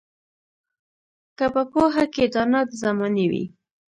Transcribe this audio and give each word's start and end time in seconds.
که 1.37 1.45
په 1.53 1.61
پوهه 1.71 2.05
کې 2.13 2.25
دانا 2.33 2.61
د 2.69 2.71
زمانې 2.83 3.25
وي 3.31 3.45